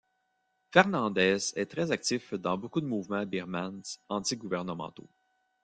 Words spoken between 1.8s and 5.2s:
actif dans beaucoup de mouvements birmans anti-gouvernementaux.